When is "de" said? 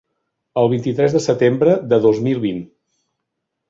1.19-1.23, 1.95-2.03